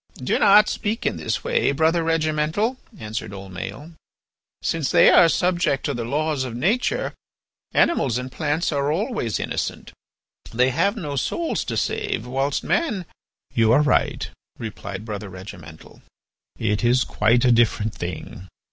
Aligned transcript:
"Do 0.17 0.39
not 0.39 0.67
speak 0.67 1.05
in 1.05 1.17
this 1.17 1.43
way, 1.43 1.71
Brother 1.73 2.01
Regimental," 2.03 2.77
answered 2.97 3.31
old 3.35 3.51
Maël. 3.51 3.93
"Since 4.63 4.89
they 4.89 5.11
are 5.11 5.29
subject 5.29 5.85
to 5.85 5.93
the 5.93 6.03
law 6.03 6.33
of 6.33 6.55
nature, 6.55 7.13
animals 7.71 8.17
and 8.17 8.31
plants 8.31 8.71
are 8.71 8.91
always 8.91 9.39
innocent. 9.39 9.91
They 10.51 10.71
have 10.71 10.97
no 10.97 11.17
souls 11.17 11.63
to 11.65 11.77
save, 11.77 12.25
whilst 12.25 12.63
man—" 12.63 13.05
"You 13.53 13.71
are 13.73 13.83
right," 13.83 14.27
replied 14.57 15.05
Brother 15.05 15.29
Regimental, 15.29 16.01
"it 16.57 16.83
is 16.83 17.03
quite 17.03 17.45
a 17.45 17.51
different 17.51 17.93
thing. 17.93 18.47